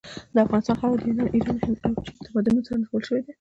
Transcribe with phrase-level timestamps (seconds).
[0.33, 3.29] د افغانستان خاوره د یونان، ایران، هند او چین تمدنونو سره نښلول سوي ده.